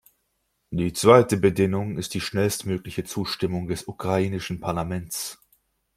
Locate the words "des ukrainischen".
3.67-4.59